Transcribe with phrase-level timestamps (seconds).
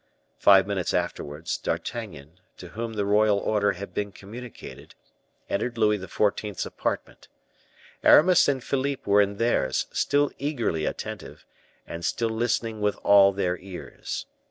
[0.39, 4.95] Five minutes afterwards, D'Artagnan, to whom the royal order had been communicated,
[5.47, 7.27] entered Louis XIV.'s apartment.
[8.03, 11.45] Aramis and Philippe were in theirs, still eagerly attentive,
[11.85, 14.25] and still listening with all their ears.